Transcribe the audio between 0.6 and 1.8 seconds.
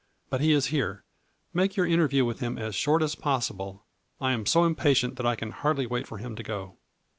here. Make